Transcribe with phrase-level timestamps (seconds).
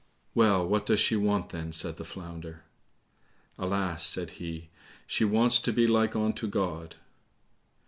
[0.33, 2.63] "Well, what does she want, then?" said the Flounder.
[3.59, 4.69] "Alas," said he,
[5.05, 6.95] "she wants to be like unto God."